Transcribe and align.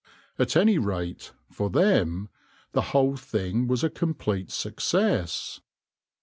At 0.39 0.57
any 0.57 0.79
rate, 0.79 1.31
for 1.51 1.69
them, 1.69 2.29
the 2.71 2.81
whole 2.89 3.15
thing 3.17 3.67
was 3.67 3.83
a 3.83 3.89
complete 3.91 4.49
success. 4.49 5.61